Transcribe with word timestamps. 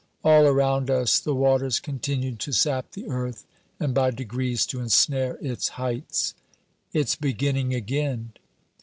All 0.23 0.47
around 0.47 0.89
us, 0.89 1.19
the 1.19 1.35
waters 1.35 1.79
continue 1.79 2.35
to 2.35 2.51
sap 2.51 2.93
the 2.93 3.05
earth 3.07 3.45
and 3.79 3.93
by 3.93 4.09
degrees 4.09 4.65
to 4.65 4.79
ensnare 4.79 5.37
its 5.43 5.67
heights. 5.77 6.33
"It's 6.91 7.15
beginning 7.15 7.75
again." 7.75 8.31